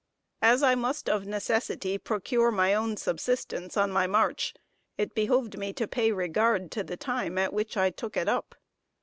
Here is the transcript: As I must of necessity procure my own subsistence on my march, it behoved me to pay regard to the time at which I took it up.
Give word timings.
As 0.41 0.63
I 0.63 0.73
must 0.73 1.07
of 1.07 1.27
necessity 1.27 1.99
procure 1.99 2.49
my 2.49 2.73
own 2.73 2.97
subsistence 2.97 3.77
on 3.77 3.91
my 3.91 4.07
march, 4.07 4.55
it 4.97 5.13
behoved 5.13 5.59
me 5.59 5.73
to 5.73 5.87
pay 5.87 6.11
regard 6.11 6.71
to 6.71 6.83
the 6.83 6.97
time 6.97 7.37
at 7.37 7.53
which 7.53 7.77
I 7.77 7.91
took 7.91 8.17
it 8.17 8.27
up. 8.27 8.55